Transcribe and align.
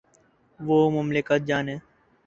وہ 0.59 0.77
مملکت 0.91 1.41
جانے۔ 1.47 1.75